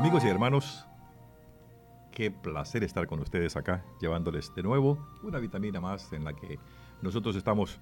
Amigos 0.00 0.24
y 0.24 0.28
hermanos, 0.28 0.86
qué 2.10 2.30
placer 2.30 2.82
estar 2.84 3.06
con 3.06 3.20
ustedes 3.20 3.54
acá, 3.54 3.84
llevándoles 4.00 4.50
de 4.54 4.62
nuevo 4.62 5.06
una 5.22 5.38
vitamina 5.38 5.78
más 5.78 6.10
en 6.14 6.24
la 6.24 6.34
que 6.34 6.58
nosotros 7.02 7.36
estamos 7.36 7.78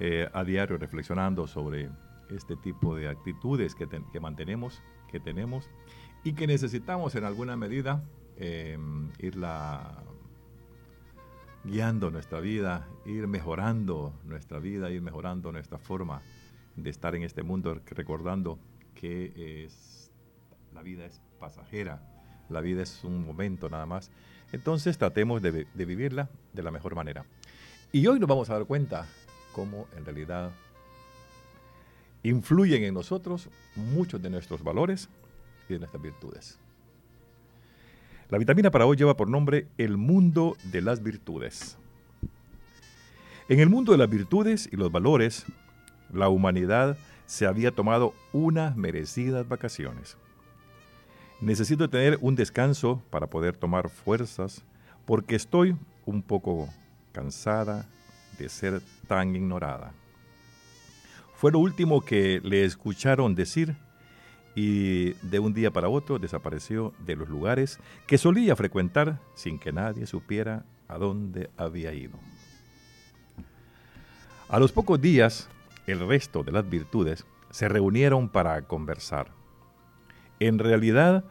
eh, 0.00 0.30
a 0.32 0.44
diario 0.44 0.78
reflexionando 0.78 1.46
sobre 1.46 1.90
este 2.30 2.56
tipo 2.56 2.96
de 2.96 3.10
actitudes 3.10 3.74
que, 3.74 3.86
mantenemos, 4.18 4.82
que 5.10 5.20
tenemos 5.20 5.68
y 6.24 6.32
que 6.32 6.46
necesitamos 6.46 7.14
en 7.16 7.24
alguna 7.24 7.54
medida 7.54 8.02
em, 8.38 9.10
irla 9.18 10.04
guiando 11.64 12.10
nuestra 12.10 12.40
vida, 12.40 12.88
ir 13.04 13.26
mejorando 13.26 14.14
nuestra 14.24 14.58
vida, 14.58 14.90
ir 14.90 15.02
mejorando 15.02 15.52
nuestra 15.52 15.76
forma 15.76 16.22
de 16.76 16.88
estar 16.88 17.14
en 17.14 17.24
este 17.24 17.42
mundo, 17.42 17.78
recordando 17.90 18.58
que 18.94 19.66
es, 19.66 20.07
la 20.74 20.82
vida 20.82 21.04
es 21.04 21.20
pasajera, 21.38 22.00
la 22.48 22.60
vida 22.60 22.82
es 22.82 23.04
un 23.04 23.26
momento 23.26 23.68
nada 23.68 23.86
más. 23.86 24.10
Entonces 24.52 24.96
tratemos 24.96 25.42
de, 25.42 25.66
vivirla 25.74 26.28
de 26.52 26.62
la 26.62 26.70
mejor 26.70 26.94
manera. 26.94 27.24
Y 27.92 28.06
hoy 28.06 28.18
nos 28.18 28.28
vamos 28.28 28.50
a 28.50 28.54
dar 28.54 28.64
cuenta 28.64 29.06
cómo 29.52 29.86
en 29.96 30.04
realidad 30.04 30.50
influyen 32.22 32.84
en 32.84 32.94
nosotros 32.94 33.48
muchos 33.76 34.20
de 34.20 34.30
nuestros 34.30 34.62
valores 34.62 35.08
y 35.68 35.74
de 35.74 35.78
nuestras 35.78 36.02
virtudes. 36.02 36.58
La 38.30 38.38
vitamina 38.38 38.70
para 38.70 38.86
hoy 38.86 38.96
lleva 38.96 39.16
por 39.16 39.28
nombre 39.28 39.68
El 39.78 39.96
mundo 39.96 40.56
de 40.64 40.82
las 40.82 41.02
virtudes. 41.02 41.78
En 43.48 43.60
el 43.60 43.70
mundo 43.70 43.92
de 43.92 43.98
las 43.98 44.10
virtudes 44.10 44.68
y 44.70 44.76
los 44.76 44.92
valores, 44.92 45.46
la 46.12 46.28
humanidad 46.28 46.98
se 47.24 47.46
había 47.46 47.70
tomado 47.70 48.12
unas 48.32 48.76
merecidas 48.76 49.48
vacaciones. 49.48 50.18
Necesito 51.40 51.88
tener 51.88 52.18
un 52.20 52.34
descanso 52.34 53.00
para 53.10 53.28
poder 53.28 53.56
tomar 53.56 53.88
fuerzas 53.88 54.64
porque 55.06 55.36
estoy 55.36 55.76
un 56.04 56.22
poco 56.22 56.68
cansada 57.12 57.86
de 58.38 58.48
ser 58.48 58.82
tan 59.06 59.36
ignorada. 59.36 59.92
Fue 61.34 61.52
lo 61.52 61.60
último 61.60 62.00
que 62.00 62.40
le 62.42 62.64
escucharon 62.64 63.36
decir 63.36 63.76
y 64.56 65.12
de 65.22 65.38
un 65.38 65.54
día 65.54 65.70
para 65.70 65.88
otro 65.88 66.18
desapareció 66.18 66.92
de 67.06 67.14
los 67.14 67.28
lugares 67.28 67.78
que 68.08 68.18
solía 68.18 68.56
frecuentar 68.56 69.20
sin 69.36 69.60
que 69.60 69.72
nadie 69.72 70.06
supiera 70.06 70.64
a 70.88 70.98
dónde 70.98 71.50
había 71.56 71.92
ido. 71.94 72.18
A 74.48 74.58
los 74.58 74.72
pocos 74.72 75.00
días, 75.00 75.48
el 75.86 76.00
resto 76.06 76.42
de 76.42 76.50
las 76.50 76.68
virtudes 76.68 77.24
se 77.50 77.68
reunieron 77.68 78.28
para 78.28 78.60
conversar. 78.62 79.37
En 80.40 80.58
realidad, 80.58 81.24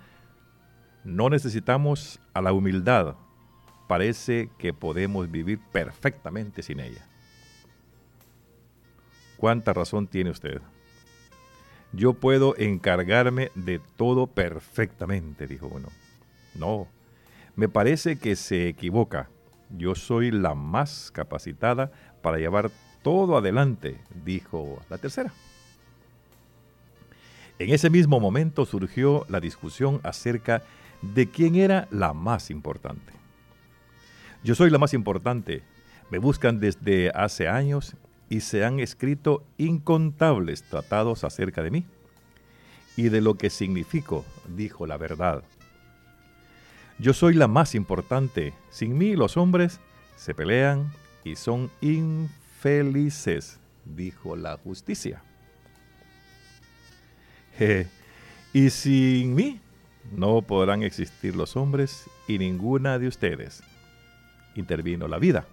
no 1.04 1.30
necesitamos 1.30 2.20
a 2.34 2.42
la 2.42 2.52
humildad. 2.54 3.16
Parece 3.88 4.50
que 4.58 4.74
podemos 4.74 5.32
vivir 5.32 5.60
perfectamente 5.72 6.62
sin 6.62 6.80
ella. 6.80 7.06
¿Cuánta 9.38 9.72
razón 9.72 10.08
tiene 10.08 10.32
usted? 10.32 10.62
Yo 11.94 12.14
puedo 12.14 12.58
encargarme 12.58 13.52
de 13.56 13.80
todo 13.96 14.28
perfectamente, 14.28 15.48
dijo 15.48 15.68
uno. 15.68 15.88
No, 16.54 16.88
me 17.56 17.70
parece 17.70 18.18
que 18.18 18.36
se 18.36 18.68
equivoca. 18.68 19.30
Yo 19.70 19.96
soy 19.96 20.32
la 20.32 20.54
más 20.54 21.12
capacitada 21.12 21.92
para 22.22 22.38
llevar 22.38 22.72
todo 23.04 23.38
adelante, 23.38 24.00
dijo 24.26 24.82
la 24.90 24.98
tercera. 24.98 25.32
En 27.60 27.74
ese 27.74 27.90
mismo 27.90 28.20
momento 28.20 28.66
surgió 28.66 29.26
la 29.30 29.40
discusión 29.40 30.00
acerca 30.04 30.64
de 31.02 31.30
quién 31.30 31.56
era 31.56 31.88
la 31.92 32.14
más 32.14 32.52
importante. 32.52 33.14
Yo 34.44 34.54
soy 34.56 34.70
la 34.70 34.78
más 34.78 34.94
importante. 34.94 35.64
Me 36.12 36.20
buscan 36.20 36.60
desde 36.60 37.10
hace 37.10 37.48
años 37.48 37.96
y 38.30 38.42
se 38.42 38.64
han 38.64 38.80
escrito 38.80 39.44
incontables 39.58 40.64
tratados 40.64 41.24
acerca 41.24 41.64
de 41.64 41.72
mí 41.72 41.86
y 42.96 43.10
de 43.10 43.22
lo 43.22 43.36
que 43.36 43.50
significo, 43.50 44.26
dijo 44.56 44.86
la 44.86 44.98
verdad. 44.98 45.44
Yo 47.00 47.14
soy 47.14 47.34
la 47.36 47.48
más 47.48 47.76
importante. 47.76 48.54
Sin 48.70 48.98
mí 48.98 49.16
los 49.16 49.38
hombres 49.38 49.80
se 50.16 50.34
pelean 50.34 50.92
y 51.24 51.36
son 51.36 51.70
infelices, 51.82 53.60
dijo 53.86 54.36
la 54.36 54.58
justicia. 54.58 55.22
y 58.54 58.70
sin 58.70 59.36
mí 59.36 59.60
no 60.16 60.42
podrán 60.42 60.84
existir 60.84 61.36
los 61.36 61.56
hombres 61.56 62.10
y 62.28 62.38
ninguna 62.38 63.00
de 63.00 63.08
ustedes. 63.08 63.64
Intervino 64.56 65.08
la 65.08 65.20
vida. 65.20 65.46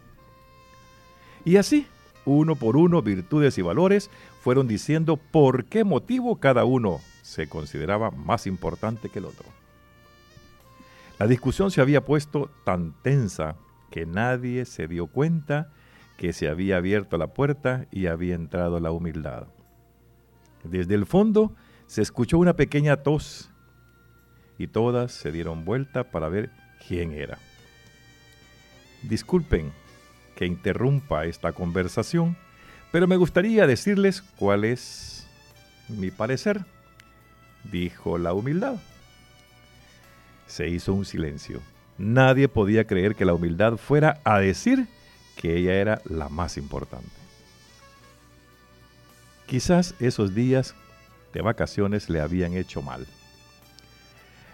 Y 1.44 1.56
así, 1.56 1.86
uno 2.24 2.56
por 2.56 2.76
uno, 2.76 3.02
virtudes 3.02 3.58
y 3.58 3.62
valores 3.62 4.10
fueron 4.40 4.66
diciendo 4.66 5.16
por 5.16 5.64
qué 5.66 5.84
motivo 5.84 6.36
cada 6.36 6.64
uno 6.64 7.00
se 7.22 7.48
consideraba 7.48 8.10
más 8.10 8.46
importante 8.46 9.08
que 9.08 9.18
el 9.18 9.26
otro. 9.26 9.46
La 11.18 11.26
discusión 11.26 11.70
se 11.70 11.80
había 11.80 12.04
puesto 12.04 12.50
tan 12.64 12.92
tensa 13.02 13.56
que 13.90 14.06
nadie 14.06 14.64
se 14.64 14.88
dio 14.88 15.06
cuenta 15.06 15.70
que 16.16 16.32
se 16.32 16.48
había 16.48 16.76
abierto 16.78 17.18
la 17.18 17.28
puerta 17.28 17.86
y 17.90 18.06
había 18.06 18.34
entrado 18.34 18.80
la 18.80 18.90
humildad. 18.90 19.46
Desde 20.64 20.94
el 20.94 21.06
fondo 21.06 21.54
se 21.86 22.02
escuchó 22.02 22.38
una 22.38 22.54
pequeña 22.54 22.96
tos 22.96 23.50
y 24.58 24.66
todas 24.66 25.12
se 25.12 25.32
dieron 25.32 25.64
vuelta 25.64 26.04
para 26.04 26.28
ver 26.28 26.50
quién 26.86 27.12
era. 27.12 27.38
Disculpen 29.02 29.72
que 30.36 30.46
interrumpa 30.46 31.26
esta 31.26 31.52
conversación, 31.52 32.36
pero 32.92 33.06
me 33.06 33.16
gustaría 33.16 33.66
decirles 33.66 34.22
cuál 34.36 34.64
es 34.64 35.26
mi 35.88 36.10
parecer, 36.10 36.64
dijo 37.70 38.18
la 38.18 38.32
humildad. 38.32 38.76
Se 40.46 40.68
hizo 40.68 40.94
un 40.94 41.04
silencio. 41.04 41.60
Nadie 41.98 42.48
podía 42.48 42.86
creer 42.86 43.14
que 43.14 43.24
la 43.24 43.34
humildad 43.34 43.76
fuera 43.76 44.20
a 44.24 44.38
decir 44.40 44.88
que 45.36 45.56
ella 45.56 45.74
era 45.74 46.02
la 46.04 46.28
más 46.28 46.56
importante. 46.56 47.08
Quizás 49.46 49.94
esos 50.00 50.34
días 50.34 50.74
de 51.34 51.42
vacaciones 51.42 52.08
le 52.08 52.20
habían 52.20 52.54
hecho 52.54 52.80
mal. 52.80 53.06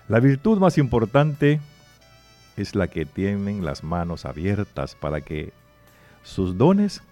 La 0.08 0.18
virtud 0.18 0.58
más 0.58 0.78
importante 0.78 1.60
es 2.56 2.74
la 2.74 2.88
que 2.88 3.06
tienen 3.06 3.64
las 3.64 3.84
manos 3.84 4.24
abiertas 4.24 4.96
para 4.96 5.20
que 5.20 5.52
sus 6.24 6.58
dones 6.58 7.02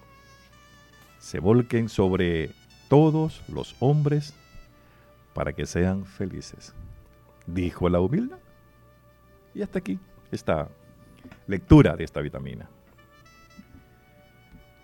se 1.20 1.38
volquen 1.38 1.88
sobre 1.88 2.50
todos 2.88 3.42
los 3.48 3.76
hombres 3.78 4.34
para 5.34 5.52
que 5.52 5.66
sean 5.66 6.04
felices. 6.04 6.74
Dijo 7.46 7.88
la 7.88 8.00
humildad. 8.00 8.38
Y 9.54 9.62
hasta 9.62 9.78
aquí 9.78 9.98
esta 10.32 10.68
lectura 11.46 11.94
de 11.94 12.04
esta 12.04 12.20
vitamina. 12.20 12.68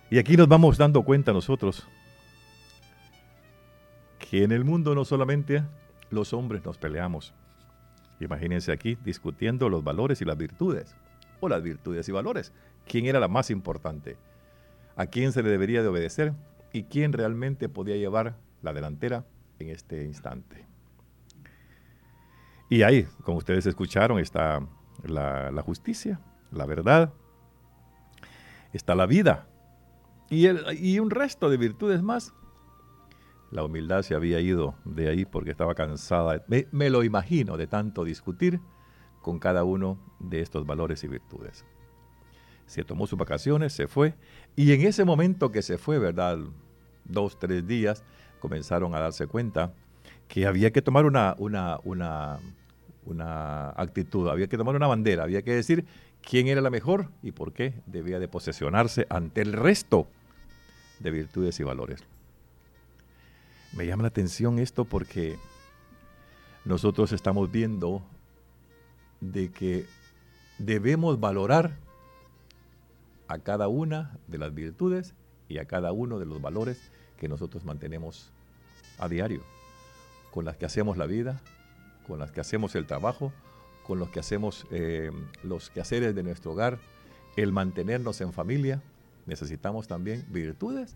Y 0.09 0.19
aquí 0.19 0.37
nos 0.37 0.47
vamos 0.47 0.77
dando 0.77 1.01
cuenta 1.01 1.33
nosotros 1.33 1.87
que 4.29 4.43
en 4.43 4.51
el 4.51 4.63
mundo 4.63 4.95
no 4.95 5.05
solamente 5.05 5.63
los 6.09 6.33
hombres 6.33 6.63
nos 6.65 6.77
peleamos, 6.77 7.33
Imagínense 8.19 8.71
aquí 8.71 8.97
discutiendo 9.03 9.69
los 9.69 9.83
valores 9.83 10.21
y 10.21 10.25
las 10.25 10.37
virtudes, 10.37 10.95
o 11.39 11.49
las 11.49 11.61
virtudes 11.61 12.07
y 12.07 12.11
valores. 12.11 12.53
¿Quién 12.87 13.05
era 13.05 13.19
la 13.19 13.27
más 13.27 13.49
importante? 13.49 14.17
¿A 14.95 15.07
quién 15.07 15.31
se 15.31 15.43
le 15.43 15.49
debería 15.49 15.81
de 15.81 15.89
obedecer? 15.89 16.33
¿Y 16.71 16.83
quién 16.83 17.13
realmente 17.13 17.67
podía 17.67 17.97
llevar 17.97 18.37
la 18.61 18.73
delantera 18.73 19.25
en 19.59 19.69
este 19.69 20.05
instante? 20.05 20.65
Y 22.69 22.83
ahí, 22.83 23.05
como 23.23 23.37
ustedes 23.37 23.65
escucharon, 23.65 24.19
está 24.19 24.65
la, 25.03 25.61
justicia, 25.61 26.19
la 26.51 26.65
verdad, 26.65 27.13
está 28.73 28.95
la 28.95 29.05
vida 29.05 29.47
y, 30.29 30.47
y 30.73 30.99
un 30.99 31.09
resto 31.09 31.49
de 31.49 31.57
virtudes 31.57 32.01
más 32.01 32.33
la 33.55 33.63
humildad 33.63 34.01
se 34.01 34.15
había 34.15 34.41
ido 34.41 34.75
de 34.83 35.07
ahí 35.07 35.23
porque 35.23 35.51
estaba 35.51 35.75
cansada. 35.75 36.43
Me, 36.47 36.89
lo 36.89 37.05
imagino 37.05 37.55
de 37.55 37.67
tanto 37.67 38.03
discutir 38.03 38.59
con 39.21 39.39
cada 39.39 39.63
uno 39.63 39.97
de 40.19 40.41
estos 40.41 40.65
valores 40.65 41.05
y 41.05 41.07
virtudes. 41.07 41.65
Se 42.65 42.83
tomó 42.83 43.07
sus 43.07 43.17
vacaciones, 43.17 43.71
se 43.71 43.87
fue, 43.87 44.13
y 44.57 44.73
en 44.73 44.81
ese 44.81 45.05
momento 45.05 45.53
que 45.53 45.61
se 45.61 45.77
fue, 45.77 45.99
¿verdad? 45.99 46.37
Dos, 47.05 47.39
tres 47.39 47.65
días, 47.65 48.03
comenzaron 48.41 48.93
a 48.93 48.99
darse 48.99 49.25
cuenta 49.25 49.73
que 50.27 50.45
había 50.45 50.71
que 50.71 50.81
tomar 50.81 51.05
una, 51.05 51.35
una, 51.37 51.79
una, 51.85 52.39
una 53.05 53.69
actitud, 53.69 54.27
había 54.27 54.47
que 54.47 54.57
tomar 54.57 54.75
una 54.75 54.87
bandera, 54.87 55.23
había 55.23 55.43
que 55.43 55.53
decir 55.53 55.85
quién 56.21 56.47
era 56.47 56.59
la 56.59 56.69
mejor 56.69 57.09
y 57.23 57.31
por 57.31 57.53
qué 57.53 57.73
debía 57.85 58.19
de 58.19 58.27
posesionarse 58.27 59.07
ante 59.09 59.41
el 59.41 59.53
resto 59.53 60.07
de 60.99 61.11
virtudes 61.11 61.57
y 61.61 61.63
valores. 61.63 62.03
Me 63.75 63.85
llama 63.85 64.03
la 64.03 64.07
atención 64.07 64.57
esto 64.57 64.85
porque 64.85 65.37
nosotros 66.63 67.11
estamos 67.11 67.51
viendo 67.51 68.01
de 69.19 69.51
que 69.51 69.85
debemos 70.59 71.19
valorar 71.19 71.75
a 73.27 73.37
cada 73.39 73.67
una 73.67 74.17
de 74.27 74.37
las 74.37 74.55
virtudes 74.55 75.13
y 75.49 75.57
a 75.57 75.65
cada 75.65 75.91
uno 75.91 76.19
de 76.19 76.25
los 76.25 76.41
valores 76.41 76.89
que 77.17 77.27
nosotros 77.27 77.65
mantenemos 77.65 78.31
a 78.97 79.09
diario, 79.09 79.41
con 80.31 80.45
las 80.45 80.55
que 80.55 80.65
hacemos 80.65 80.95
la 80.95 81.05
vida, 81.05 81.41
con 82.07 82.17
las 82.17 82.31
que 82.31 82.39
hacemos 82.39 82.75
el 82.75 82.87
trabajo, 82.87 83.33
con 83.85 83.99
los 83.99 84.09
que 84.09 84.21
hacemos 84.21 84.65
eh, 84.71 85.11
los 85.43 85.69
quehaceres 85.69 86.15
de 86.15 86.23
nuestro 86.23 86.53
hogar, 86.53 86.79
el 87.35 87.51
mantenernos 87.51 88.21
en 88.21 88.31
familia, 88.31 88.81
necesitamos 89.25 89.89
también 89.89 90.25
virtudes 90.29 90.95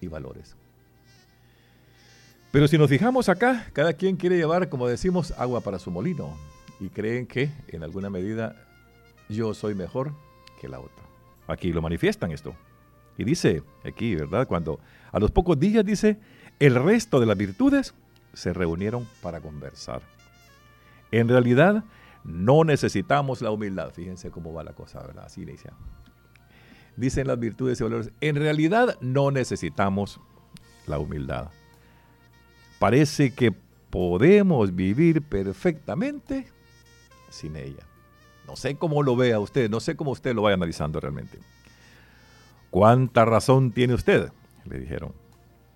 y 0.00 0.06
valores. 0.06 0.56
Pero 2.52 2.68
si 2.68 2.76
nos 2.76 2.90
fijamos 2.90 3.30
acá, 3.30 3.66
cada 3.72 3.94
quien 3.94 4.16
quiere 4.16 4.36
llevar, 4.36 4.68
como 4.68 4.86
decimos, 4.86 5.32
agua 5.38 5.62
para 5.62 5.78
su 5.78 5.90
molino 5.90 6.36
y 6.78 6.90
creen 6.90 7.26
que 7.26 7.50
en 7.68 7.82
alguna 7.82 8.10
medida 8.10 8.54
yo 9.30 9.54
soy 9.54 9.74
mejor 9.74 10.12
que 10.60 10.68
la 10.68 10.78
otra. 10.78 11.02
Aquí 11.48 11.72
lo 11.72 11.80
manifiestan 11.80 12.30
esto. 12.30 12.54
Y 13.16 13.24
dice 13.24 13.62
aquí, 13.84 14.14
¿verdad? 14.14 14.46
Cuando 14.46 14.80
a 15.12 15.18
los 15.18 15.30
pocos 15.30 15.58
días 15.58 15.82
dice, 15.82 16.18
el 16.58 16.74
resto 16.74 17.20
de 17.20 17.26
las 17.26 17.38
virtudes 17.38 17.94
se 18.34 18.52
reunieron 18.52 19.08
para 19.22 19.40
conversar. 19.40 20.02
En 21.10 21.28
realidad, 21.28 21.84
no 22.22 22.64
necesitamos 22.64 23.40
la 23.40 23.50
humildad. 23.50 23.92
Fíjense 23.92 24.30
cómo 24.30 24.52
va 24.52 24.62
la 24.62 24.74
cosa, 24.74 25.00
¿verdad? 25.00 25.24
Así 25.24 25.40
inicia. 25.40 25.72
Dicen 26.98 27.28
las 27.28 27.38
virtudes 27.38 27.80
y 27.80 27.84
valores. 27.84 28.12
En 28.20 28.36
realidad, 28.36 28.98
no 29.00 29.30
necesitamos 29.30 30.20
la 30.86 30.98
humildad. 30.98 31.48
Parece 32.82 33.32
que 33.32 33.54
podemos 33.90 34.74
vivir 34.74 35.22
perfectamente 35.22 36.48
sin 37.30 37.54
ella. 37.54 37.86
No 38.44 38.56
sé 38.56 38.74
cómo 38.74 39.04
lo 39.04 39.14
vea 39.14 39.38
usted, 39.38 39.70
no 39.70 39.78
sé 39.78 39.94
cómo 39.94 40.10
usted 40.10 40.34
lo 40.34 40.42
vaya 40.42 40.54
analizando 40.54 40.98
realmente. 40.98 41.38
¿Cuánta 42.70 43.24
razón 43.24 43.70
tiene 43.70 43.94
usted? 43.94 44.32
Le 44.64 44.80
dijeron. 44.80 45.12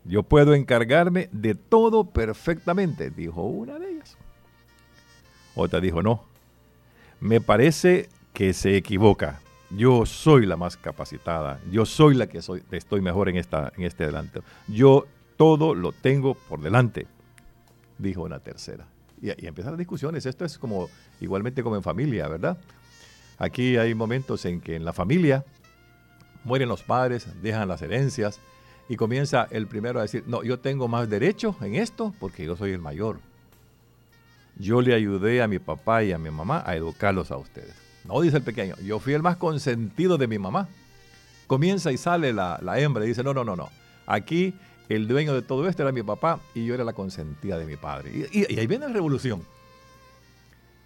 Yo 0.03 0.25
puedo 0.25 0.53
encargarme 0.53 1.29
de 1.31 1.55
todo 1.55 2.11
perfectamente, 2.11 3.11
dijo 3.11 3.41
una 3.44 3.79
de 3.79 3.88
ellas. 3.88 4.17
Otra 5.55 5.79
dijo, 5.79 6.02
no, 6.02 6.25
me 7.20 7.41
parece 7.41 8.09
que 8.32 8.52
se 8.52 8.76
equivoca. 8.76 9.41
Yo 9.70 10.06
soy 10.06 10.44
la 10.44 10.56
más 10.56 10.76
capacitada, 10.76 11.61
yo 11.70 11.87
soy 11.87 12.17
la 12.17 12.26
que 12.26 12.43
soy, 12.43 12.64
estoy 12.73 13.00
mejor 13.00 13.29
en, 13.29 13.37
esta, 13.37 13.73
en 13.76 13.85
este 13.85 14.02
adelanto. 14.02 14.43
Yo 14.67 15.06
todo 15.37 15.75
lo 15.75 15.93
tengo 15.93 16.35
por 16.35 16.61
delante, 16.61 17.06
dijo 17.99 18.23
una 18.23 18.41
tercera. 18.41 18.87
Y, 19.21 19.29
y 19.29 19.47
empiezan 19.47 19.73
las 19.73 19.79
discusiones. 19.79 20.27
Esto 20.27 20.44
es 20.44 20.59
como 20.59 20.88
igualmente 21.21 21.62
como 21.62 21.77
en 21.77 21.83
familia, 21.83 22.29
¿verdad? 22.29 22.59
Aquí 23.38 23.77
hay 23.77 23.94
momentos 23.94 24.44
en 24.44 24.61
que 24.61 24.77
en 24.77 24.85
la 24.85 24.93
familia 24.93 25.44
mueren 26.44 26.69
los 26.69 26.83
padres, 26.83 27.27
dejan 27.43 27.69
las 27.69 27.83
herencias 27.83 28.41
y 28.88 28.97
comienza 28.97 29.49
el 29.50 29.67
primero 29.67 29.99
a 29.99 30.03
decir, 30.03 30.25
no, 30.27 30.43
yo 30.43 30.61
tengo 30.61 30.88
más 30.88 31.11
derecho 31.11 31.56
en 31.61 31.75
esto 31.75 32.15
porque 32.21 32.44
yo 32.44 32.56
soy 32.56 32.73
el 32.73 32.79
mayor. 32.79 33.19
Yo 34.59 34.81
le 34.81 34.94
ayudé 34.94 35.43
a 35.43 35.49
mi 35.49 35.59
papá 35.59 36.05
y 36.05 36.12
a 36.12 36.19
mi 36.19 36.31
mamá 36.31 36.62
a 36.65 36.77
educarlos 36.77 37.31
a 37.31 37.37
ustedes. 37.37 37.75
No, 38.05 38.21
dice 38.21 38.38
el 38.38 38.43
pequeño, 38.43 38.77
yo 38.77 39.00
fui 39.00 39.12
el 39.12 39.23
más 39.23 39.37
consentido 39.37 40.17
de 40.17 40.29
mi 40.29 40.38
mamá. 40.38 40.69
Comienza 41.47 41.93
y 41.93 41.99
sale 41.99 42.33
la, 42.33 42.59
hembra 42.79 43.05
y 43.05 43.09
dice, 43.09 43.23
no, 43.23 43.35
no, 43.35 43.44
no, 43.44 43.56
no. 43.56 43.69
Aquí 44.06 44.55
el 44.88 45.09
dueño 45.09 45.35
de 45.35 45.43
todo 45.43 45.69
esto 45.69 45.83
era 45.83 45.93
mi 45.93 46.03
papá 46.03 46.41
y 46.55 46.65
yo 46.65 46.75
era 46.75 46.85
la 46.85 46.93
consentida 46.93 47.59
de 47.59 47.67
mi 47.67 47.77
padre. 47.77 48.29
Y, 48.33 48.59
ahí 48.59 48.67
viene 48.67 48.87
la 48.87 48.93
revolución. 48.93 49.43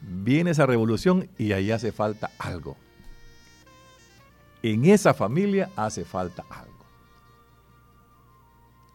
Viene 0.00 0.52
esa 0.52 0.67
revolución 0.67 1.29
y 1.37 1.52
ahí 1.52 1.70
hace 1.70 1.93
falta 1.93 2.31
algo 2.38 2.76
en 4.62 4.85
esa 4.85 5.14
familia 5.14 5.70
hace 5.76 6.05
falta 6.05 6.44
algo. 6.50 6.70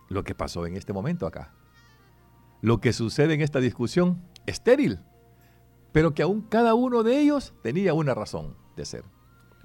Lo 0.09 0.23
que 0.23 0.35
pasó 0.35 0.65
en 0.65 0.77
este 0.77 0.93
momento 0.93 1.25
acá. 1.25 1.53
Lo 2.61 2.79
que 2.79 2.93
sucede 2.93 3.33
en 3.33 3.41
esta 3.41 3.59
discusión, 3.59 4.21
estéril, 4.45 4.99
pero 5.91 6.13
que 6.13 6.23
aún 6.23 6.41
cada 6.41 6.73
uno 6.73 7.03
de 7.03 7.19
ellos 7.19 7.53
tenía 7.63 7.93
una 7.93 8.13
razón 8.13 8.55
de 8.75 8.85
ser. 8.85 9.03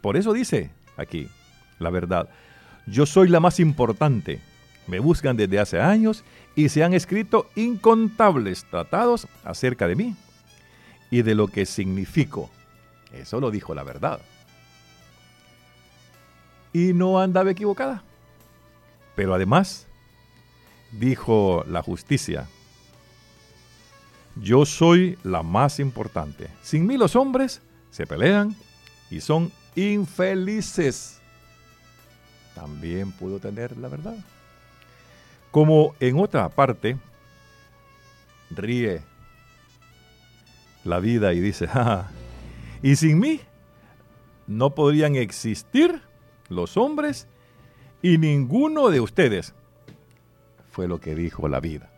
Por 0.03 0.17
eso 0.17 0.33
dice 0.33 0.73
aquí, 0.97 1.29
la 1.79 1.91
verdad, 1.91 2.29
yo 2.87 3.07
soy 3.07 3.29
la 3.29 3.41
más 3.41 3.61
importante. 3.61 4.41
Me 4.87 4.99
buscan 4.99 5.37
desde 5.37 5.61
hace 5.61 5.81
años 5.81 6.25
y 6.55 6.69
se 6.69 6.83
han 6.83 6.95
escrito 6.95 7.49
incontables 7.55 8.65
tratados 8.65 9.29
acerca 9.45 9.87
de 9.87 9.97
mí 9.97 10.17
y 11.11 11.23
de 11.23 11.35
lo 11.35 11.49
que 11.49 11.67
significo. 11.67 12.51
Eso 13.13 13.41
lo 13.41 13.51
dijo 13.51 13.75
la 13.75 13.83
verdad 13.83 14.21
y 16.73 16.93
no 16.93 17.21
andaba 17.21 17.51
equivocada. 17.51 18.03
Pero 19.17 19.35
además, 19.35 19.87
dijo 20.93 21.65
la 21.69 21.83
justicia, 21.83 22.49
yo 24.37 24.65
soy 24.65 25.19
la 25.23 25.43
más 25.43 25.81
importante. 25.81 26.49
Sin 26.63 26.87
mí 26.87 26.97
los 26.97 27.17
hombres 27.17 27.61
se 27.91 28.07
pelean 28.07 28.55
y 29.11 29.21
son 29.21 29.51
infelices. 29.75 31.21
También 32.55 33.13
pudo 33.13 33.39
tener 33.39 33.77
la 33.77 33.89
verdad. 33.89 34.17
Como 35.51 35.95
en 36.01 36.19
otra 36.19 36.49
parte, 36.49 36.97
ríe 38.51 39.03
la 40.85 41.01
vida 41.01 41.33
y 41.33 41.41
dice, 41.41 41.69
y 42.83 42.97
sin 42.97 43.19
mí 43.19 43.41
no 44.47 44.71
podrían 44.75 45.17
existir 45.17 46.03
los 46.49 46.77
hombres 46.77 47.29
y 48.03 48.19
ninguno 48.19 48.91
de 48.91 49.01
ustedes. 49.01 49.55
Fue 50.71 50.89
lo 50.89 51.01
que 51.01 51.15
dijo 51.15 51.49
la 51.49 51.61
vida. 51.61 51.91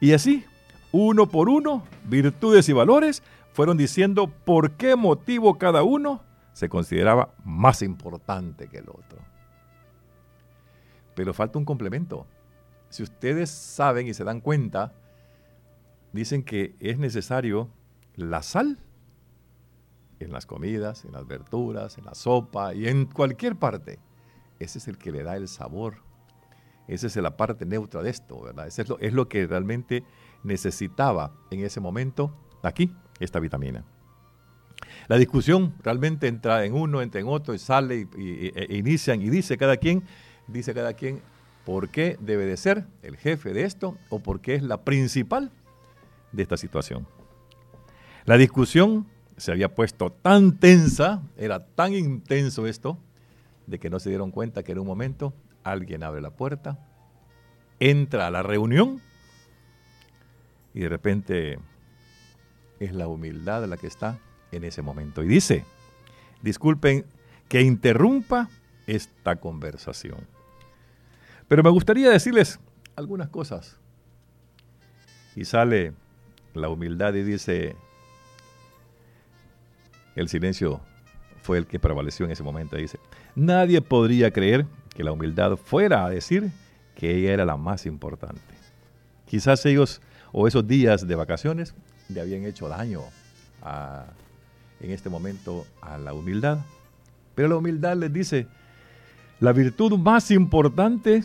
Y 0.00 0.12
así, 0.12 0.44
uno 0.92 1.28
por 1.28 1.48
uno, 1.48 1.84
virtudes 2.04 2.68
y 2.68 2.72
valores 2.72 3.22
fueron 3.52 3.76
diciendo 3.76 4.28
por 4.44 4.72
qué 4.72 4.96
motivo 4.96 5.58
cada 5.58 5.82
uno 5.82 6.22
se 6.52 6.68
consideraba 6.68 7.30
más 7.44 7.82
importante 7.82 8.68
que 8.68 8.78
el 8.78 8.88
otro. 8.88 9.18
Pero 11.18 11.34
falta 11.34 11.58
un 11.58 11.64
complemento. 11.64 12.28
Si 12.90 13.02
ustedes 13.02 13.50
saben 13.50 14.06
y 14.06 14.14
se 14.14 14.22
dan 14.22 14.40
cuenta, 14.40 14.92
dicen 16.12 16.44
que 16.44 16.76
es 16.78 16.96
necesario 16.96 17.68
la 18.14 18.40
sal 18.40 18.78
en 20.20 20.30
las 20.30 20.46
comidas, 20.46 21.04
en 21.04 21.10
las 21.10 21.26
verduras, 21.26 21.98
en 21.98 22.04
la 22.04 22.14
sopa 22.14 22.72
y 22.72 22.86
en 22.86 23.06
cualquier 23.06 23.56
parte. 23.56 23.98
Ese 24.60 24.78
es 24.78 24.86
el 24.86 24.96
que 24.96 25.10
le 25.10 25.24
da 25.24 25.36
el 25.36 25.48
sabor. 25.48 26.04
Esa 26.86 27.08
es 27.08 27.16
la 27.16 27.36
parte 27.36 27.66
neutra 27.66 28.00
de 28.00 28.10
esto, 28.10 28.40
¿verdad? 28.40 28.68
Ese 28.68 28.82
es 28.82 28.88
lo, 28.88 28.96
es 29.00 29.12
lo 29.12 29.28
que 29.28 29.44
realmente 29.48 30.04
necesitaba 30.44 31.34
en 31.50 31.64
ese 31.64 31.80
momento 31.80 32.32
aquí, 32.62 32.94
esta 33.18 33.40
vitamina. 33.40 33.84
La 35.08 35.16
discusión 35.16 35.74
realmente 35.82 36.28
entra 36.28 36.64
en 36.64 36.74
uno, 36.74 37.02
entra 37.02 37.20
en 37.20 37.26
otro 37.26 37.54
y 37.54 37.58
sale 37.58 38.06
y, 38.16 38.52
e 38.54 38.76
inician 38.76 39.20
y 39.20 39.30
dice 39.30 39.58
cada 39.58 39.78
quien, 39.78 40.04
dice 40.48 40.74
cada 40.74 40.94
quien 40.94 41.20
por 41.64 41.90
qué 41.90 42.16
debe 42.20 42.46
de 42.46 42.56
ser 42.56 42.84
el 43.02 43.16
jefe 43.16 43.52
de 43.52 43.64
esto 43.64 43.96
o 44.08 44.20
por 44.20 44.40
qué 44.40 44.54
es 44.54 44.62
la 44.62 44.78
principal 44.82 45.50
de 46.32 46.42
esta 46.42 46.56
situación. 46.56 47.06
La 48.24 48.36
discusión 48.36 49.06
se 49.36 49.52
había 49.52 49.74
puesto 49.74 50.10
tan 50.10 50.58
tensa, 50.58 51.22
era 51.36 51.64
tan 51.64 51.94
intenso 51.94 52.66
esto, 52.66 52.98
de 53.66 53.78
que 53.78 53.90
no 53.90 54.00
se 54.00 54.08
dieron 54.08 54.30
cuenta 54.30 54.62
que 54.62 54.72
en 54.72 54.78
un 54.78 54.86
momento 54.86 55.34
alguien 55.62 56.02
abre 56.02 56.20
la 56.20 56.30
puerta, 56.30 56.78
entra 57.80 58.26
a 58.26 58.30
la 58.30 58.42
reunión 58.42 59.00
y 60.74 60.80
de 60.80 60.88
repente 60.88 61.58
es 62.80 62.92
la 62.92 63.08
humildad 63.08 63.64
la 63.66 63.76
que 63.76 63.86
está 63.86 64.18
en 64.52 64.64
ese 64.64 64.82
momento. 64.82 65.22
Y 65.22 65.28
dice, 65.28 65.64
disculpen 66.42 67.04
que 67.48 67.60
interrumpa 67.60 68.48
esta 68.86 69.36
conversación. 69.36 70.37
Pero 71.48 71.62
me 71.62 71.70
gustaría 71.70 72.10
decirles 72.10 72.60
algunas 72.94 73.28
cosas. 73.28 73.76
Y 75.34 75.44
sale 75.44 75.94
la 76.54 76.68
humildad 76.68 77.14
y 77.14 77.22
dice, 77.22 77.74
el 80.14 80.28
silencio 80.28 80.80
fue 81.42 81.58
el 81.58 81.66
que 81.66 81.78
prevaleció 81.78 82.26
en 82.26 82.32
ese 82.32 82.42
momento. 82.42 82.76
Dice, 82.76 82.98
nadie 83.34 83.80
podría 83.80 84.30
creer 84.30 84.66
que 84.94 85.04
la 85.04 85.12
humildad 85.12 85.56
fuera 85.56 86.04
a 86.04 86.10
decir 86.10 86.50
que 86.94 87.16
ella 87.16 87.32
era 87.32 87.44
la 87.44 87.56
más 87.56 87.86
importante. 87.86 88.40
Quizás 89.26 89.64
ellos 89.64 90.02
o 90.32 90.48
esos 90.48 90.66
días 90.66 91.06
de 91.06 91.14
vacaciones 91.14 91.74
le 92.08 92.20
habían 92.20 92.44
hecho 92.44 92.68
daño 92.68 93.02
en 94.80 94.90
este 94.90 95.08
momento 95.08 95.66
a 95.80 95.96
la 95.96 96.12
humildad. 96.12 96.58
Pero 97.34 97.48
la 97.48 97.56
humildad 97.56 97.96
les 97.96 98.12
dice, 98.12 98.48
la 99.38 99.52
virtud 99.52 99.96
más 99.96 100.32
importante 100.32 101.22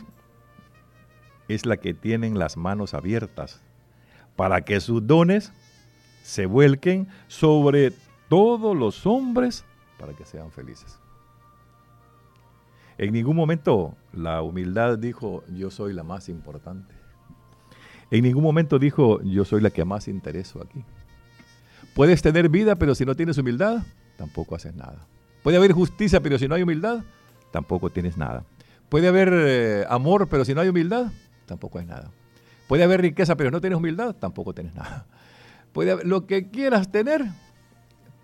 es 1.47 1.65
la 1.65 1.77
que 1.77 1.93
tienen 1.93 2.39
las 2.39 2.57
manos 2.57 2.93
abiertas 2.93 3.61
para 4.35 4.61
que 4.61 4.79
sus 4.79 5.05
dones 5.05 5.51
se 6.23 6.45
vuelquen 6.45 7.07
sobre 7.27 7.93
todos 8.29 8.75
los 8.75 9.05
hombres 9.05 9.65
para 9.99 10.13
que 10.13 10.25
sean 10.25 10.51
felices. 10.51 10.97
En 12.97 13.13
ningún 13.13 13.35
momento 13.35 13.95
la 14.13 14.41
humildad 14.41 14.97
dijo, 14.97 15.43
yo 15.53 15.71
soy 15.71 15.93
la 15.93 16.03
más 16.03 16.29
importante. 16.29 16.93
En 18.11 18.23
ningún 18.23 18.43
momento 18.43 18.79
dijo, 18.79 19.21
yo 19.23 19.43
soy 19.43 19.61
la 19.61 19.71
que 19.71 19.85
más 19.85 20.07
intereso 20.07 20.61
aquí. 20.61 20.83
Puedes 21.95 22.21
tener 22.21 22.49
vida, 22.49 22.75
pero 22.75 22.95
si 22.95 23.05
no 23.05 23.15
tienes 23.15 23.37
humildad, 23.37 23.83
tampoco 24.17 24.55
haces 24.55 24.75
nada. 24.75 25.07
Puede 25.41 25.57
haber 25.57 25.73
justicia, 25.73 26.21
pero 26.21 26.37
si 26.37 26.47
no 26.47 26.55
hay 26.55 26.63
humildad, 26.63 27.03
tampoco 27.51 27.89
tienes 27.89 28.17
nada. 28.17 28.45
Puede 28.89 29.07
haber 29.07 29.31
eh, 29.33 29.85
amor, 29.89 30.27
pero 30.27 30.45
si 30.45 30.53
no 30.53 30.61
hay 30.61 30.69
humildad, 30.69 31.11
tampoco 31.45 31.79
hay 31.79 31.85
nada. 31.85 32.11
Puede 32.67 32.83
haber 32.83 33.01
riqueza, 33.01 33.35
pero 33.35 33.51
no 33.51 33.61
tienes 33.61 33.77
humildad, 33.77 34.15
tampoco 34.15 34.53
tienes 34.53 34.73
nada. 34.75 35.05
Puede 35.73 35.91
haber 35.91 36.07
lo 36.07 36.25
que 36.27 36.49
quieras 36.49 36.91
tener, 36.91 37.25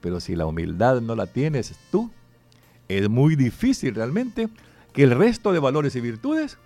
pero 0.02 0.20
si 0.20 0.36
la 0.36 0.46
humildad 0.46 1.02
no 1.02 1.16
la 1.16 1.28
tienes 1.28 1.76
tú, 1.92 2.12
es 2.88 3.10
muy 3.10 3.36
difícil 3.36 3.96
realmente 3.96 4.50
que 4.94 5.04
el 5.04 5.12
resto 5.12 5.54
de 5.54 5.60
valores 5.60 5.96
y 5.96 6.02
virtudes 6.02 6.58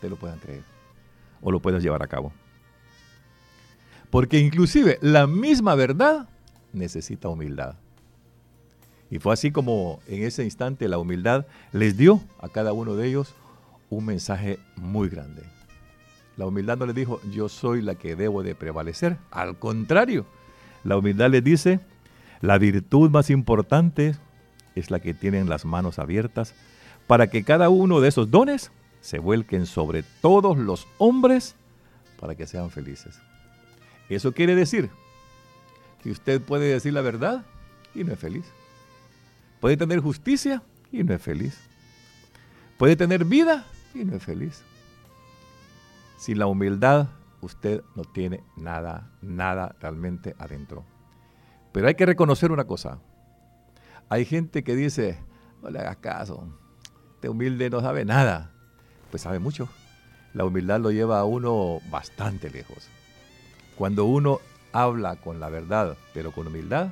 te 0.00 0.08
lo 0.08 0.16
puedan 0.16 0.38
creer 0.38 0.62
o 1.42 1.50
lo 1.50 1.60
puedas 1.60 1.82
llevar 1.82 2.02
a 2.02 2.06
cabo. 2.06 2.32
Porque 4.10 4.38
inclusive 4.38 4.98
la 5.00 5.26
misma 5.26 5.74
verdad 5.74 6.28
necesita 6.72 7.28
humildad. 7.28 7.76
Y 9.10 9.18
fue 9.18 9.32
así 9.32 9.50
como 9.50 10.00
en 10.06 10.22
ese 10.22 10.44
instante 10.44 10.88
la 10.88 10.98
humildad 10.98 11.46
les 11.72 11.96
dio 11.96 12.20
a 12.40 12.48
cada 12.48 12.72
uno 12.72 12.94
de 12.94 13.08
ellos 13.08 13.34
un 13.88 14.06
mensaje 14.06 14.58
muy 14.76 15.08
grande. 15.08 15.42
La 16.40 16.46
humildad 16.46 16.78
no 16.78 16.86
les 16.86 16.94
dijo, 16.94 17.20
yo 17.30 17.50
soy 17.50 17.82
la 17.82 17.96
que 17.96 18.16
debo 18.16 18.42
de 18.42 18.54
prevalecer. 18.54 19.18
Al 19.30 19.58
contrario, 19.58 20.24
la 20.84 20.96
humildad 20.96 21.28
les 21.28 21.44
dice, 21.44 21.80
la 22.40 22.56
virtud 22.56 23.10
más 23.10 23.28
importante 23.28 24.16
es 24.74 24.90
la 24.90 25.00
que 25.00 25.12
tienen 25.12 25.50
las 25.50 25.66
manos 25.66 25.98
abiertas 25.98 26.54
para 27.06 27.26
que 27.26 27.44
cada 27.44 27.68
uno 27.68 28.00
de 28.00 28.08
esos 28.08 28.30
dones 28.30 28.72
se 29.02 29.18
vuelquen 29.18 29.66
sobre 29.66 30.02
todos 30.22 30.56
los 30.56 30.88
hombres 30.96 31.56
para 32.18 32.34
que 32.34 32.46
sean 32.46 32.70
felices. 32.70 33.20
Eso 34.08 34.32
quiere 34.32 34.54
decir 34.54 34.88
que 36.02 36.10
usted 36.10 36.40
puede 36.40 36.72
decir 36.72 36.94
la 36.94 37.02
verdad 37.02 37.44
y 37.94 38.02
no 38.02 38.14
es 38.14 38.18
feliz. 38.18 38.46
Puede 39.60 39.76
tener 39.76 40.00
justicia 40.00 40.62
y 40.90 41.04
no 41.04 41.12
es 41.12 41.20
feliz. 41.20 41.58
Puede 42.78 42.96
tener 42.96 43.26
vida 43.26 43.66
y 43.94 44.06
no 44.06 44.16
es 44.16 44.22
feliz. 44.22 44.62
Sin 46.20 46.38
la 46.38 46.46
humildad, 46.46 47.08
usted 47.40 47.82
no 47.96 48.04
tiene 48.04 48.44
nada, 48.54 49.10
nada 49.22 49.74
realmente 49.80 50.36
adentro. 50.38 50.84
Pero 51.72 51.88
hay 51.88 51.94
que 51.94 52.04
reconocer 52.04 52.52
una 52.52 52.64
cosa. 52.64 52.98
Hay 54.10 54.26
gente 54.26 54.62
que 54.62 54.76
dice, 54.76 55.18
no 55.62 55.70
le 55.70 55.78
hagas 55.78 55.96
caso, 55.96 56.46
este 57.14 57.30
humilde 57.30 57.70
no 57.70 57.80
sabe 57.80 58.04
nada. 58.04 58.50
Pues 59.10 59.22
sabe 59.22 59.38
mucho. 59.38 59.66
La 60.34 60.44
humildad 60.44 60.78
lo 60.80 60.90
lleva 60.90 61.20
a 61.20 61.24
uno 61.24 61.80
bastante 61.88 62.50
lejos. 62.50 62.86
Cuando 63.78 64.04
uno 64.04 64.40
habla 64.72 65.16
con 65.16 65.40
la 65.40 65.48
verdad, 65.48 65.96
pero 66.12 66.32
con 66.32 66.48
humildad, 66.48 66.90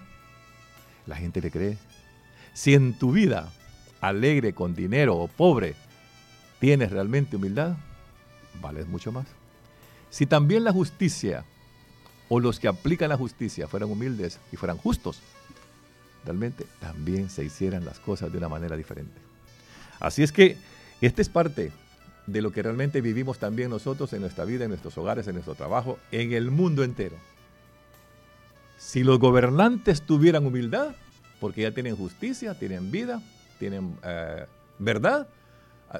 la 1.04 1.16
gente 1.16 1.42
le 1.42 1.50
cree. 1.50 1.76
Si 2.54 2.72
en 2.72 2.98
tu 2.98 3.12
vida, 3.12 3.52
alegre, 4.00 4.54
con 4.54 4.74
dinero 4.74 5.18
o 5.18 5.28
pobre, 5.28 5.74
tienes 6.60 6.90
realmente 6.90 7.36
humildad, 7.36 7.76
vales 8.60 8.86
mucho 8.88 9.12
más. 9.12 9.26
Si 10.10 10.26
también 10.26 10.64
la 10.64 10.72
justicia 10.72 11.44
o 12.28 12.40
los 12.40 12.58
que 12.58 12.68
aplican 12.68 13.08
la 13.08 13.16
justicia 13.16 13.68
fueran 13.68 13.90
humildes 13.90 14.38
y 14.52 14.56
fueran 14.56 14.78
justos, 14.78 15.20
realmente 16.24 16.66
también 16.80 17.30
se 17.30 17.44
hicieran 17.44 17.84
las 17.84 17.98
cosas 18.00 18.30
de 18.32 18.38
una 18.38 18.48
manera 18.48 18.76
diferente. 18.76 19.20
Así 20.00 20.22
es 20.22 20.32
que 20.32 20.56
esta 21.00 21.22
es 21.22 21.28
parte 21.28 21.72
de 22.26 22.42
lo 22.42 22.52
que 22.52 22.62
realmente 22.62 23.00
vivimos 23.00 23.38
también 23.38 23.70
nosotros 23.70 24.12
en 24.12 24.20
nuestra 24.20 24.44
vida, 24.44 24.64
en 24.64 24.70
nuestros 24.70 24.96
hogares, 24.98 25.26
en 25.26 25.34
nuestro 25.34 25.54
trabajo, 25.54 25.98
en 26.12 26.32
el 26.32 26.50
mundo 26.50 26.84
entero. 26.84 27.16
Si 28.78 29.02
los 29.02 29.18
gobernantes 29.18 30.02
tuvieran 30.02 30.46
humildad, 30.46 30.94
porque 31.40 31.62
ya 31.62 31.72
tienen 31.72 31.96
justicia, 31.96 32.58
tienen 32.58 32.90
vida, 32.90 33.22
tienen 33.58 33.96
eh, 34.04 34.46
verdad 34.78 35.28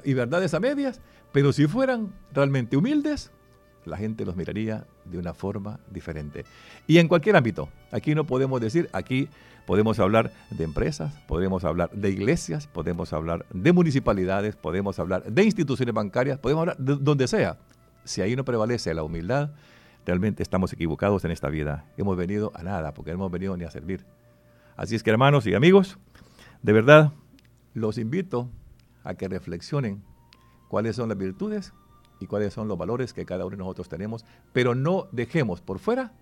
y 0.03 0.13
verdades 0.13 0.53
a 0.53 0.59
medias, 0.59 1.01
pero 1.31 1.53
si 1.53 1.67
fueran 1.67 2.13
realmente 2.33 2.77
humildes, 2.77 3.31
la 3.85 3.97
gente 3.97 4.25
los 4.25 4.35
miraría 4.35 4.85
de 5.05 5.17
una 5.17 5.33
forma 5.33 5.79
diferente. 5.89 6.45
Y 6.87 6.97
en 6.97 7.07
cualquier 7.07 7.35
ámbito, 7.35 7.69
aquí 7.91 8.15
no 8.15 8.25
podemos 8.25 8.61
decir, 8.61 8.89
aquí 8.93 9.29
podemos 9.65 9.99
hablar 9.99 10.31
de 10.49 10.63
empresas, 10.63 11.13
podemos 11.27 11.63
hablar 11.63 11.91
de 11.91 12.09
iglesias, 12.09 12.67
podemos 12.67 13.13
hablar 13.13 13.45
de 13.51 13.73
municipalidades, 13.73 14.55
podemos 14.55 14.99
hablar 14.99 15.23
de 15.23 15.43
instituciones 15.43 15.93
bancarias, 15.93 16.39
podemos 16.39 16.61
hablar 16.61 16.77
de 16.77 16.95
donde 16.95 17.27
sea. 17.27 17.57
Si 18.03 18.21
ahí 18.21 18.35
no 18.35 18.45
prevalece 18.45 18.93
la 18.93 19.03
humildad, 19.03 19.51
realmente 20.05 20.43
estamos 20.43 20.73
equivocados 20.73 21.23
en 21.25 21.31
esta 21.31 21.49
vida. 21.49 21.85
Hemos 21.97 22.17
venido 22.17 22.51
a 22.55 22.63
nada, 22.63 22.93
porque 22.93 23.11
no 23.11 23.15
hemos 23.15 23.31
venido 23.31 23.55
ni 23.57 23.65
a 23.65 23.71
servir. 23.71 24.05
Así 24.75 24.95
es 24.95 25.03
que 25.03 25.09
hermanos 25.09 25.45
y 25.45 25.53
amigos, 25.53 25.97
de 26.63 26.73
verdad, 26.73 27.11
los 27.73 27.97
invito 27.97 28.49
a 29.03 29.13
que 29.15 29.27
reflexionen 29.27 30.03
cuáles 30.67 30.95
son 30.95 31.09
las 31.09 31.17
virtudes 31.17 31.73
y 32.19 32.27
cuáles 32.27 32.53
son 32.53 32.67
los 32.67 32.77
valores 32.77 33.13
que 33.13 33.25
cada 33.25 33.45
uno 33.45 33.55
de 33.55 33.63
nosotros 33.63 33.89
tenemos, 33.89 34.25
pero 34.53 34.75
no 34.75 35.07
dejemos 35.11 35.61
por 35.61 35.79
fuera 35.79 36.13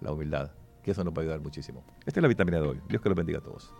la 0.00 0.12
humildad, 0.12 0.52
que 0.82 0.92
eso 0.92 1.04
nos 1.04 1.12
va 1.12 1.18
a 1.18 1.22
ayudar 1.22 1.40
muchísimo. 1.40 1.84
Esta 2.06 2.20
es 2.20 2.22
la 2.22 2.28
vitamina 2.28 2.60
de 2.60 2.68
hoy. 2.68 2.80
Dios 2.88 3.02
que 3.02 3.08
los 3.08 3.16
bendiga 3.16 3.38
a 3.38 3.42
todos. 3.42 3.72